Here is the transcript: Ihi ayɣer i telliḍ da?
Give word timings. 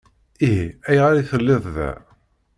Ihi 0.45 0.67
ayɣer 0.89 1.13
i 1.17 1.23
telliḍ 1.29 1.63
da? 1.75 1.91